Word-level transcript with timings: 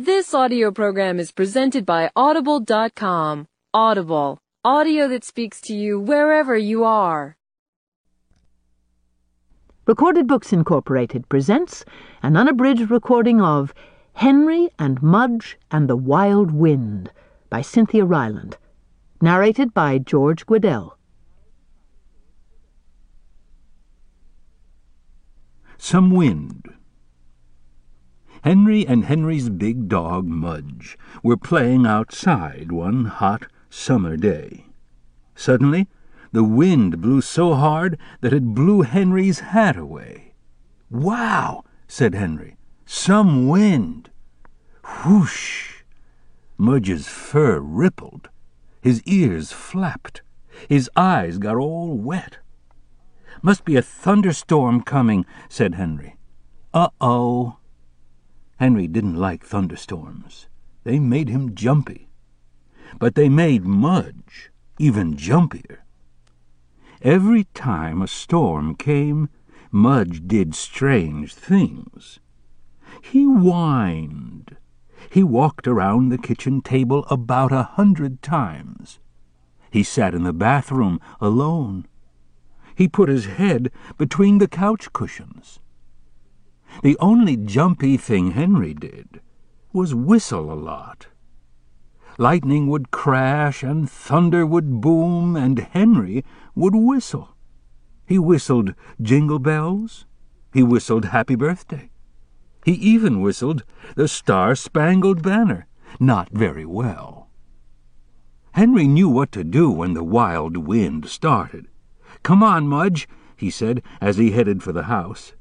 This 0.00 0.32
audio 0.32 0.70
program 0.70 1.18
is 1.18 1.32
presented 1.32 1.84
by 1.84 2.08
Audible.com. 2.14 3.48
Audible, 3.74 4.38
audio 4.64 5.08
that 5.08 5.24
speaks 5.24 5.60
to 5.62 5.74
you 5.74 5.98
wherever 5.98 6.56
you 6.56 6.84
are. 6.84 7.36
Recorded 9.88 10.28
Books 10.28 10.52
Incorporated 10.52 11.28
presents 11.28 11.84
an 12.22 12.36
unabridged 12.36 12.92
recording 12.92 13.40
of 13.40 13.74
Henry 14.12 14.68
and 14.78 15.02
Mudge 15.02 15.58
and 15.68 15.88
the 15.90 15.96
Wild 15.96 16.52
Wind 16.52 17.10
by 17.50 17.60
Cynthia 17.60 18.06
Rylant, 18.06 18.54
narrated 19.20 19.74
by 19.74 19.98
George 19.98 20.46
Guidall. 20.46 20.92
Some 25.76 26.12
wind. 26.12 26.77
Henry 28.42 28.86
and 28.86 29.04
Henry's 29.04 29.48
big 29.48 29.88
dog, 29.88 30.26
Mudge, 30.26 30.96
were 31.22 31.36
playing 31.36 31.86
outside 31.86 32.70
one 32.70 33.06
hot 33.06 33.46
summer 33.70 34.16
day. 34.16 34.66
Suddenly, 35.34 35.88
the 36.32 36.44
wind 36.44 37.00
blew 37.00 37.20
so 37.20 37.54
hard 37.54 37.98
that 38.20 38.32
it 38.32 38.54
blew 38.54 38.82
Henry's 38.82 39.40
hat 39.40 39.76
away. 39.76 40.34
Wow, 40.90 41.64
said 41.86 42.14
Henry. 42.14 42.56
Some 42.86 43.48
wind. 43.48 44.10
Whoosh! 45.04 45.82
Mudge's 46.56 47.08
fur 47.08 47.60
rippled. 47.60 48.28
His 48.80 49.02
ears 49.04 49.52
flapped. 49.52 50.22
His 50.68 50.90
eyes 50.96 51.38
got 51.38 51.56
all 51.56 51.96
wet. 51.96 52.38
Must 53.42 53.64
be 53.64 53.76
a 53.76 53.82
thunderstorm 53.82 54.82
coming, 54.82 55.24
said 55.48 55.74
Henry. 55.74 56.16
Uh-oh. 56.74 57.58
Henry 58.58 58.88
didn't 58.88 59.14
like 59.14 59.44
thunderstorms. 59.44 60.48
They 60.84 60.98
made 60.98 61.28
him 61.28 61.54
jumpy. 61.54 62.08
But 62.98 63.14
they 63.14 63.28
made 63.28 63.64
Mudge 63.64 64.50
even 64.78 65.16
jumpier. 65.16 65.78
Every 67.02 67.44
time 67.54 68.02
a 68.02 68.08
storm 68.08 68.74
came, 68.74 69.28
Mudge 69.70 70.26
did 70.26 70.54
strange 70.54 71.34
things. 71.34 72.18
He 73.00 73.24
whined. 73.24 74.56
He 75.10 75.22
walked 75.22 75.68
around 75.68 76.08
the 76.08 76.18
kitchen 76.18 76.60
table 76.60 77.04
about 77.10 77.52
a 77.52 77.62
hundred 77.62 78.22
times. 78.22 78.98
He 79.70 79.84
sat 79.84 80.14
in 80.14 80.24
the 80.24 80.32
bathroom 80.32 81.00
alone. 81.20 81.86
He 82.74 82.88
put 82.88 83.08
his 83.08 83.26
head 83.26 83.70
between 83.96 84.38
the 84.38 84.48
couch 84.48 84.92
cushions. 84.92 85.60
The 86.82 86.96
only 87.00 87.36
jumpy 87.36 87.96
thing 87.96 88.32
Henry 88.32 88.74
did 88.74 89.20
was 89.72 89.94
whistle 89.94 90.52
a 90.52 90.54
lot. 90.54 91.08
Lightning 92.18 92.66
would 92.68 92.90
crash 92.90 93.62
and 93.62 93.88
thunder 93.88 94.44
would 94.44 94.80
boom 94.80 95.36
and 95.36 95.58
Henry 95.58 96.24
would 96.54 96.74
whistle. 96.74 97.36
He 98.06 98.18
whistled 98.18 98.74
Jingle 99.00 99.38
Bells. 99.38 100.06
He 100.52 100.62
whistled 100.62 101.06
Happy 101.06 101.34
Birthday. 101.34 101.90
He 102.64 102.72
even 102.72 103.20
whistled 103.20 103.64
the 103.94 104.08
Star 104.08 104.54
Spangled 104.54 105.22
Banner, 105.22 105.66
not 106.00 106.30
very 106.30 106.64
well. 106.64 107.28
Henry 108.52 108.88
knew 108.88 109.08
what 109.08 109.30
to 109.32 109.44
do 109.44 109.70
when 109.70 109.94
the 109.94 110.02
wild 110.02 110.56
wind 110.56 111.06
started. 111.08 111.68
Come 112.22 112.42
on, 112.42 112.66
Mudge, 112.66 113.08
he 113.36 113.50
said 113.50 113.82
as 114.00 114.16
he 114.16 114.32
headed 114.32 114.62
for 114.62 114.72
the 114.72 114.84
house. 114.84 115.34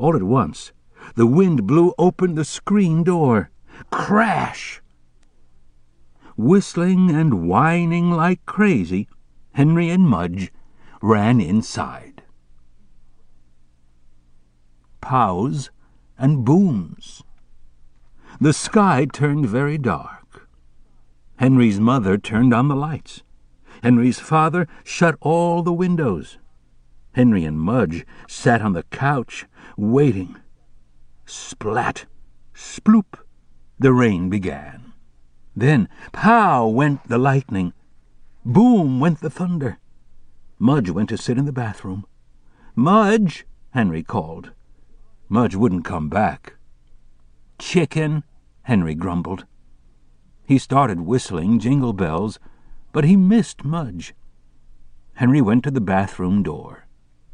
All 0.00 0.16
at 0.16 0.22
once, 0.22 0.72
the 1.14 1.26
wind 1.26 1.66
blew 1.66 1.92
open 1.98 2.34
the 2.34 2.44
screen 2.46 3.04
door. 3.04 3.50
Crash! 3.90 4.80
Whistling 6.38 7.10
and 7.10 7.46
whining 7.46 8.10
like 8.10 8.46
crazy, 8.46 9.08
Henry 9.52 9.90
and 9.90 10.08
Mudge 10.08 10.50
ran 11.02 11.38
inside. 11.38 12.22
Pows 15.02 15.70
and 16.16 16.46
booms. 16.46 17.22
The 18.40 18.54
sky 18.54 19.04
turned 19.04 19.50
very 19.50 19.76
dark. 19.76 20.48
Henry's 21.36 21.78
mother 21.78 22.16
turned 22.16 22.54
on 22.54 22.68
the 22.68 22.76
lights. 22.76 23.22
Henry's 23.82 24.18
father 24.18 24.66
shut 24.82 25.16
all 25.20 25.62
the 25.62 25.74
windows. 25.74 26.38
Henry 27.12 27.44
and 27.44 27.60
Mudge 27.60 28.06
sat 28.26 28.62
on 28.62 28.72
the 28.72 28.84
couch, 28.84 29.44
waiting. 29.76 30.36
Splat, 31.26 32.06
sploop, 32.54 33.18
the 33.78 33.92
rain 33.92 34.28
began. 34.28 34.92
Then, 35.56 35.88
pow 36.12 36.66
went 36.66 37.08
the 37.08 37.18
lightning. 37.18 37.72
Boom 38.44 39.00
went 39.00 39.20
the 39.20 39.30
thunder. 39.30 39.78
Mudge 40.58 40.90
went 40.90 41.08
to 41.08 41.18
sit 41.18 41.38
in 41.38 41.44
the 41.44 41.52
bathroom. 41.52 42.06
Mudge, 42.74 43.46
Henry 43.70 44.02
called. 44.02 44.52
Mudge 45.28 45.54
wouldn't 45.54 45.84
come 45.84 46.08
back. 46.08 46.54
Chicken, 47.58 48.24
Henry 48.62 48.94
grumbled. 48.94 49.46
He 50.44 50.58
started 50.58 51.00
whistling 51.00 51.58
Jingle 51.58 51.92
Bells, 51.92 52.38
but 52.92 53.04
he 53.04 53.16
missed 53.16 53.64
Mudge. 53.64 54.14
Henry 55.14 55.40
went 55.40 55.64
to 55.64 55.70
the 55.70 55.80
bathroom 55.80 56.42
door. 56.42 56.86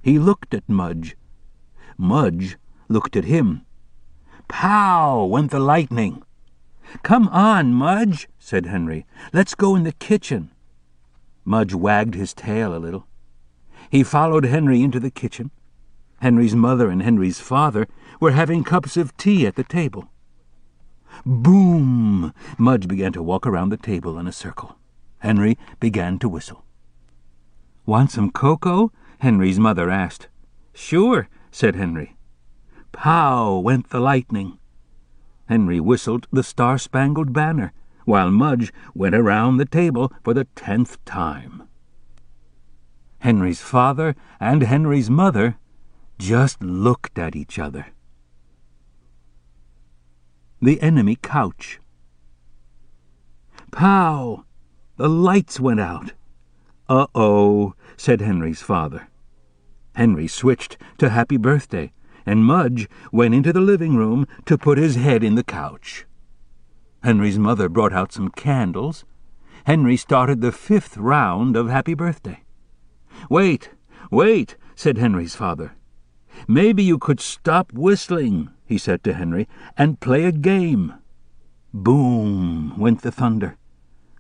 He 0.03 0.19
looked 0.19 0.53
at 0.53 0.69
Mudge. 0.69 1.17
Mudge 1.99 2.57
looked 2.89 3.17
at 3.17 3.25
him. 3.25 3.63
Pow! 4.49 5.25
went 5.25 5.51
the 5.51 5.59
lightning. 5.59 6.23
Come 7.03 7.29
on, 7.29 7.73
Mudge, 7.73 8.29
said 8.39 8.67
Henry. 8.67 9.07
Let's 9.33 9.55
go 9.55 9.75
in 9.75 9.83
the 9.83 9.93
kitchen. 9.93 10.51
Mudge 11.45 11.75
wagged 11.75 12.15
his 12.15 12.35
tail 12.35 12.75
a 12.75 12.79
little. 12.79 13.07
He 13.91 14.03
followed 14.03 14.45
Henry 14.45 14.83
into 14.83 15.01
the 15.01 15.11
kitchen. 15.11 15.51
Henry's 16.21 16.55
mother 16.55 16.89
and 16.89 17.03
Henry's 17.03 17.41
father 17.41 17.87
were 18.21 18.33
having 18.33 18.65
cups 18.65 18.97
of 18.97 19.17
tea 19.17 19.47
at 19.47 19.57
the 19.57 19.65
table. 19.65 20.09
Boom! 21.25 22.33
Mudge 22.59 22.89
began 22.89 23.13
to 23.13 23.23
walk 23.23 23.47
around 23.47 23.69
the 23.69 23.77
table 23.77 24.19
in 24.19 24.27
a 24.27 24.33
circle. 24.33 24.77
Henry 25.19 25.59
began 25.81 26.19
to 26.19 26.29
whistle. 26.29 26.65
Want 27.85 28.11
some 28.11 28.31
cocoa? 28.31 28.93
Henry's 29.21 29.59
mother 29.59 29.91
asked. 29.91 30.29
Sure, 30.75 31.29
said 31.57 31.75
Henry. 31.75 32.15
Pow 32.93 33.57
went 33.61 33.89
the 33.89 33.99
lightning. 33.99 34.59
Henry 35.49 35.81
whistled 35.81 36.27
the 36.31 36.43
Star-Spangled 36.43 37.33
Banner, 37.33 37.73
while 38.05 38.31
Mudge 38.31 38.75
went 38.95 39.15
around 39.15 39.57
the 39.57 39.65
table 39.65 40.13
for 40.23 40.35
the 40.35 40.45
tenth 40.55 41.03
time. 41.07 41.63
Henry's 43.21 43.63
father 43.63 44.15
and 44.39 44.65
Henry's 44.65 45.09
mother 45.09 45.57
just 46.19 46.63
looked 46.63 47.19
at 47.19 47.35
each 47.35 47.59
other. 47.59 47.87
The 50.61 50.79
enemy 50.83 51.17
couch. 51.17 51.81
Pow! 53.73 54.45
The 54.99 55.09
lights 55.09 55.59
went 55.59 55.81
out. 55.81 56.13
Uh-oh, 56.87 57.75
said 57.97 58.21
Henry's 58.21 58.61
father. 58.61 59.09
Henry 59.97 60.29
switched 60.29 60.77
to 60.99 61.09
Happy 61.09 61.39
Birthday, 61.39 61.91
and 62.27 62.45
Mudge 62.45 62.87
went 63.11 63.35
into 63.35 63.51
the 63.51 63.63
living 63.63 63.97
room 63.97 64.27
to 64.45 64.59
put 64.59 64.77
his 64.77 64.97
head 64.97 65.25
in 65.25 65.37
the 65.37 65.43
couch. 65.43 66.05
Henry's 67.03 67.39
mother 67.39 67.71
brought 67.71 67.95
out 67.95 68.13
some 68.13 68.29
candles. 68.29 69.07
Henry 69.65 69.97
started 69.97 70.43
the 70.43 70.53
fifth 70.53 70.99
round 70.99 71.57
of 71.57 71.71
Happy 71.71 71.95
Birthday. 71.95 72.45
Wait, 73.31 73.71
wait, 74.11 74.57
said 74.75 74.99
Henry's 74.99 75.35
father. 75.35 75.73
Maybe 76.47 76.83
you 76.83 76.99
could 76.99 77.19
stop 77.19 77.73
whistling, 77.73 78.51
he 78.67 78.77
said 78.77 79.03
to 79.05 79.15
Henry, 79.15 79.49
and 79.79 79.99
play 79.99 80.25
a 80.25 80.33
game. 80.33 80.93
Boom 81.73 82.77
went 82.77 83.01
the 83.01 83.11
thunder. 83.11 83.57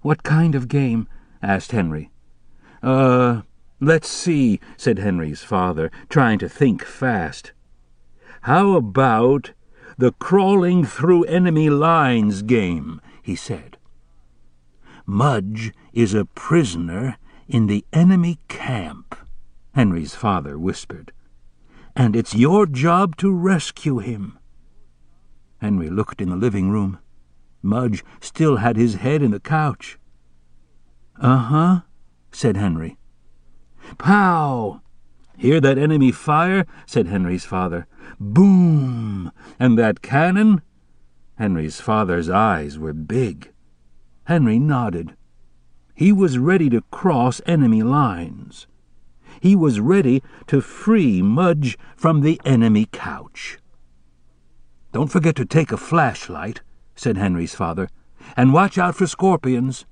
What 0.00 0.22
kind 0.22 0.54
of 0.54 0.68
game? 0.68 1.06
asked 1.42 1.72
Henry. 1.72 2.10
Uh, 2.82 3.42
let's 3.80 4.08
see, 4.08 4.60
said 4.76 4.98
Henry's 4.98 5.42
father, 5.42 5.90
trying 6.08 6.38
to 6.38 6.48
think 6.48 6.84
fast. 6.84 7.52
How 8.42 8.72
about 8.72 9.52
the 9.98 10.12
crawling 10.12 10.84
through 10.84 11.24
enemy 11.24 11.70
lines 11.70 12.42
game, 12.42 13.00
he 13.22 13.34
said. 13.34 13.78
Mudge 15.06 15.72
is 15.92 16.14
a 16.14 16.24
prisoner 16.24 17.16
in 17.48 17.66
the 17.66 17.84
enemy 17.92 18.38
camp, 18.48 19.16
Henry's 19.74 20.14
father 20.14 20.58
whispered, 20.58 21.12
and 21.94 22.14
it's 22.14 22.34
your 22.34 22.66
job 22.66 23.16
to 23.16 23.32
rescue 23.32 23.98
him. 23.98 24.38
Henry 25.58 25.88
looked 25.88 26.20
in 26.20 26.28
the 26.28 26.36
living 26.36 26.70
room. 26.70 26.98
Mudge 27.62 28.04
still 28.20 28.56
had 28.56 28.76
his 28.76 28.96
head 28.96 29.22
in 29.22 29.30
the 29.30 29.40
couch. 29.40 29.98
Uh-huh, 31.18 31.80
said 32.30 32.56
Henry. 32.56 32.98
Pow! 33.98 34.80
Hear 35.36 35.60
that 35.60 35.78
enemy 35.78 36.12
fire? 36.12 36.66
said 36.86 37.06
Henry's 37.06 37.44
father. 37.44 37.86
Boom! 38.18 39.30
And 39.58 39.78
that 39.78 40.02
cannon? 40.02 40.62
Henry's 41.36 41.80
father's 41.80 42.30
eyes 42.30 42.78
were 42.78 42.94
big. 42.94 43.52
Henry 44.24 44.58
nodded. 44.58 45.14
He 45.94 46.12
was 46.12 46.38
ready 46.38 46.68
to 46.70 46.82
cross 46.90 47.40
enemy 47.46 47.82
lines. 47.82 48.66
He 49.40 49.54
was 49.54 49.80
ready 49.80 50.22
to 50.46 50.60
free 50.60 51.22
Mudge 51.22 51.78
from 51.96 52.20
the 52.20 52.40
enemy 52.44 52.88
couch. 52.90 53.58
Don't 54.92 55.12
forget 55.12 55.36
to 55.36 55.44
take 55.44 55.72
a 55.72 55.76
flashlight, 55.76 56.62
said 56.94 57.18
Henry's 57.18 57.54
father, 57.54 57.88
and 58.36 58.52
watch 58.52 58.78
out 58.78 58.94
for 58.94 59.06
scorpions. 59.06 59.84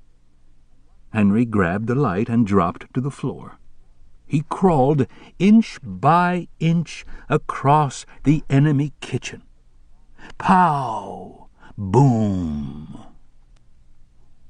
Henry 1.12 1.44
grabbed 1.44 1.87
the 1.87 1.94
light 1.94 2.29
and 2.29 2.46
dropped 2.46 2.93
to 2.94 3.00
the 3.00 3.11
floor. 3.11 3.58
He 4.34 4.42
crawled 4.48 5.06
inch 5.38 5.78
by 5.81 6.48
inch 6.58 7.06
across 7.28 8.04
the 8.25 8.42
enemy 8.50 8.92
kitchen. 9.00 9.44
Pow! 10.38 11.46
Boom! 11.78 12.98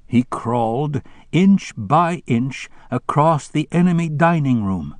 He 0.06 0.22
crawled 0.22 1.02
inch 1.32 1.74
by 1.76 2.22
inch 2.26 2.70
across 2.90 3.46
the 3.46 3.68
enemy 3.70 4.08
dining 4.08 4.64
room. 4.64 4.94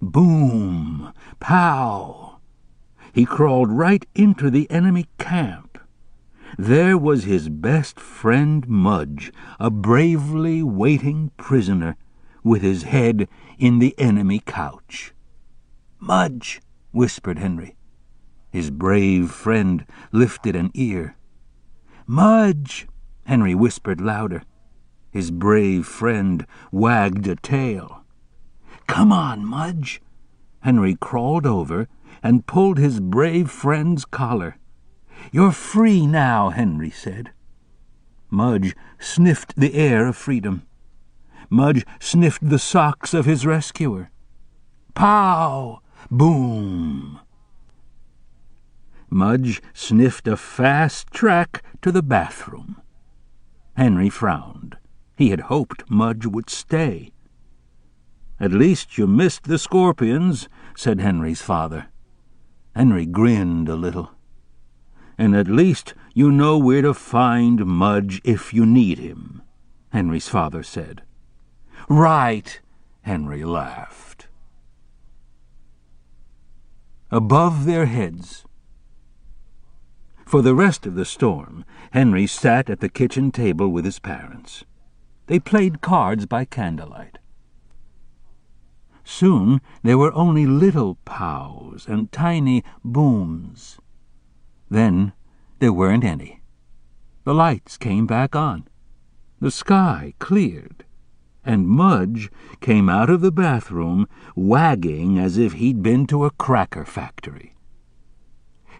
Boom! 0.00 1.12
Pow! 1.38 2.38
He 3.12 3.26
crawled 3.26 3.70
right 3.70 4.06
into 4.14 4.48
the 4.48 4.70
enemy 4.70 5.04
camp. 5.18 5.78
There 6.56 6.96
was 6.96 7.24
his 7.24 7.50
best 7.50 8.00
friend 8.00 8.66
Mudge, 8.66 9.30
a 9.60 9.68
bravely 9.68 10.62
waiting 10.62 11.30
prisoner, 11.36 11.98
with 12.42 12.62
his 12.62 12.84
head 12.84 13.28
in 13.58 13.78
the 13.78 13.94
enemy 13.98 14.40
couch. 14.44 15.12
Mudge, 15.98 16.60
whispered 16.90 17.38
Henry. 17.38 17.76
His 18.50 18.70
brave 18.70 19.30
friend 19.30 19.86
lifted 20.10 20.56
an 20.56 20.70
ear. 20.74 21.16
Mudge, 22.06 22.86
Henry 23.24 23.54
whispered 23.54 24.00
louder. 24.00 24.42
His 25.10 25.30
brave 25.30 25.86
friend 25.86 26.46
wagged 26.70 27.26
a 27.26 27.36
tail. 27.36 28.04
Come 28.86 29.12
on, 29.12 29.46
Mudge. 29.46 30.02
Henry 30.60 30.96
crawled 31.00 31.46
over 31.46 31.88
and 32.22 32.46
pulled 32.46 32.78
his 32.78 33.00
brave 33.00 33.50
friend's 33.50 34.04
collar. 34.04 34.56
You're 35.30 35.52
free 35.52 36.06
now, 36.06 36.50
Henry 36.50 36.90
said. 36.90 37.30
Mudge 38.30 38.74
sniffed 38.98 39.54
the 39.56 39.74
air 39.74 40.06
of 40.06 40.16
freedom. 40.16 40.62
Mudge 41.52 41.84
sniffed 42.00 42.48
the 42.48 42.58
socks 42.58 43.12
of 43.12 43.26
his 43.26 43.44
rescuer. 43.44 44.10
Pow! 44.94 45.82
Boom! 46.10 47.20
Mudge 49.10 49.60
sniffed 49.74 50.26
a 50.26 50.36
fast 50.38 51.10
track 51.12 51.62
to 51.82 51.92
the 51.92 52.02
bathroom. 52.02 52.80
Henry 53.76 54.08
frowned. 54.08 54.78
He 55.16 55.28
had 55.28 55.40
hoped 55.52 55.90
Mudge 55.90 56.24
would 56.24 56.48
stay. 56.48 57.12
At 58.40 58.52
least 58.52 58.96
you 58.96 59.06
missed 59.06 59.44
the 59.44 59.58
scorpions, 59.58 60.48
said 60.74 61.00
Henry's 61.00 61.42
father. 61.42 61.88
Henry 62.74 63.04
grinned 63.04 63.68
a 63.68 63.76
little 63.76 64.12
and 65.18 65.36
at 65.36 65.46
least 65.46 65.94
you 66.14 66.32
know 66.32 66.58
where 66.58 66.82
to 66.82 66.94
find 66.94 67.66
Mudge 67.66 68.20
if 68.24 68.52
you 68.52 68.64
need 68.64 68.98
him, 68.98 69.42
Henry's 69.90 70.28
father 70.28 70.62
said. 70.62 71.02
Right, 71.88 72.60
Henry 73.02 73.44
laughed. 73.44 74.28
Above 77.10 77.64
their 77.66 77.86
heads. 77.86 78.44
For 80.24 80.40
the 80.40 80.54
rest 80.54 80.86
of 80.86 80.94
the 80.94 81.04
storm, 81.04 81.64
Henry 81.90 82.26
sat 82.26 82.70
at 82.70 82.80
the 82.80 82.88
kitchen 82.88 83.30
table 83.30 83.68
with 83.68 83.84
his 83.84 83.98
parents. 83.98 84.64
They 85.26 85.38
played 85.38 85.82
cards 85.82 86.24
by 86.26 86.46
candlelight. 86.46 87.18
Soon 89.04 89.60
there 89.82 89.98
were 89.98 90.14
only 90.14 90.46
little 90.46 90.96
pows 91.04 91.86
and 91.88 92.10
tiny 92.12 92.64
booms. 92.84 93.78
Then 94.70 95.12
there 95.58 95.72
weren't 95.72 96.04
any. 96.04 96.40
The 97.24 97.34
lights 97.34 97.76
came 97.76 98.06
back 98.06 98.34
on. 98.34 98.68
The 99.40 99.50
sky 99.50 100.14
cleared. 100.18 100.84
And 101.44 101.66
Mudge 101.66 102.30
came 102.60 102.88
out 102.88 103.10
of 103.10 103.20
the 103.20 103.32
bathroom 103.32 104.06
wagging 104.36 105.18
as 105.18 105.36
if 105.36 105.54
he'd 105.54 105.82
been 105.82 106.06
to 106.06 106.24
a 106.24 106.30
cracker 106.30 106.84
factory. 106.84 107.54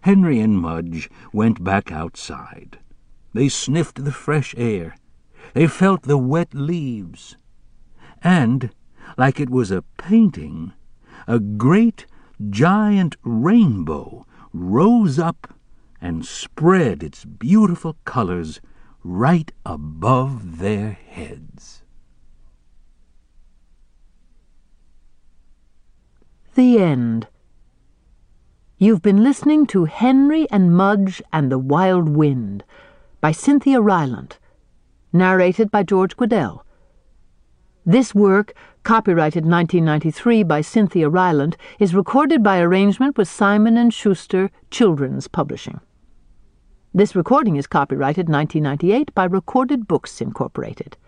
Henry 0.03 0.41
and 0.41 0.59
Mudge 0.59 1.11
went 1.33 1.63
back 1.63 1.93
outside. 1.93 2.79
They 3.35 3.49
sniffed 3.49 4.05
the 4.05 4.13
fresh 4.13 4.55
air. 4.57 4.97
They 5.55 5.67
felt 5.67 6.03
the 6.03 6.19
wet 6.19 6.55
leaves. 6.55 7.37
And, 8.23 8.71
like 9.17 9.41
it 9.41 9.51
was 9.51 9.71
a 9.71 9.85
painting, 9.99 10.73
a 11.27 11.39
great 11.39 12.07
giant 12.51 13.17
rainbow 13.23 14.27
rose 14.53 15.19
up 15.19 15.55
and 16.01 16.27
spread 16.27 17.03
its 17.03 17.25
beautiful 17.25 17.97
colors 18.05 18.61
right 19.05 19.53
above 19.65 20.59
their 20.59 20.93
heads. 20.93 21.82
The 26.55 26.79
End. 26.79 27.29
You've 28.77 29.01
been 29.01 29.23
listening 29.23 29.67
to 29.69 29.87
Henry 29.87 30.47
and 30.51 30.77
Mudge 30.77 31.23
and 31.33 31.51
the 31.51 31.59
Wild 31.59 32.11
Wind 32.11 32.63
by 33.23 33.33
Cynthia 33.33 33.81
Rylant, 33.81 34.33
narrated 35.15 35.71
by 35.71 35.83
George 35.83 36.15
Guidall. 36.15 36.61
This 37.87 38.15
work, 38.15 38.53
copyrighted 38.83 39.47
1993 39.47 40.43
by 40.43 40.61
Cynthia 40.61 41.09
Rylant, 41.09 41.55
is 41.79 41.95
recorded 41.95 42.43
by 42.43 42.61
arrangement 42.61 43.17
with 43.17 43.29
Simon 43.29 43.89
& 43.91 43.91
Schuster 43.91 44.51
Children's 44.71 45.29
Publishing. 45.29 45.81
This 46.93 47.17
recording 47.17 47.57
is 47.57 47.67
copyrighted 47.67 48.29
1998 48.29 49.15
by 49.15 49.25
Recorded 49.25 49.89
Books 49.89 50.21
Incorporated. 50.21 50.99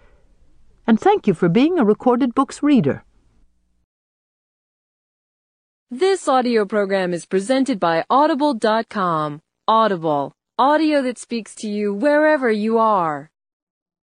And 0.87 0.99
thank 0.99 1.27
you 1.27 1.35
for 1.35 1.51
being 1.51 1.79
a 1.79 1.85
Recorded 1.85 2.35
Books 2.35 2.63
reader. 2.63 3.05
This 5.91 6.29
audio 6.29 6.65
program 6.65 7.13
is 7.13 7.27
presented 7.27 7.79
by 7.79 8.07
Audible.com. 8.09 9.43
Audible, 9.69 10.33
audio 10.59 11.03
that 11.03 11.19
speaks 11.19 11.55
to 11.57 11.69
you 11.69 11.93
wherever 11.93 12.51
you 12.51 12.79
are. 12.79 13.29